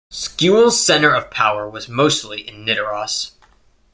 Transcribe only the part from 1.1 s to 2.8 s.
of power was mostly in